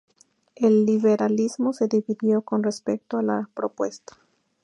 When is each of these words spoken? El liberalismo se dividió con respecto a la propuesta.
El 0.55 0.87
liberalismo 0.87 1.73
se 1.73 1.87
dividió 1.87 2.41
con 2.41 2.63
respecto 2.63 3.17
a 3.19 3.21
la 3.21 3.47
propuesta. 3.53 4.17